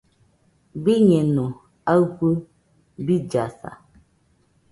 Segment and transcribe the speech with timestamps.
[0.83, 1.45] Biñeno
[1.91, 2.27] aɨfɨ
[3.05, 3.69] billasa.